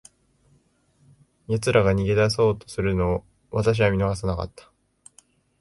[1.47, 4.71] 奴らが逃げ出そうとするのを、私は見逃さなかった。